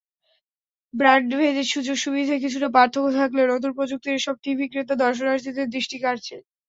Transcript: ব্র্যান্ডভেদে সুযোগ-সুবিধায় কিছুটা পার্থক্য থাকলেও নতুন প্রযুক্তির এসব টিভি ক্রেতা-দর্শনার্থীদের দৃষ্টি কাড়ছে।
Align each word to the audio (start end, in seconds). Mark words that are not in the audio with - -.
ব্র্যান্ডভেদে 0.93 1.63
সুযোগ-সুবিধায় 1.73 2.43
কিছুটা 2.43 2.67
পার্থক্য 2.75 3.07
থাকলেও 3.19 3.51
নতুন 3.53 3.71
প্রযুক্তির 3.77 4.17
এসব 4.19 4.35
টিভি 4.43 4.65
ক্রেতা-দর্শনার্থীদের 4.71 5.67
দৃষ্টি 5.75 5.97
কাড়ছে। 6.03 6.35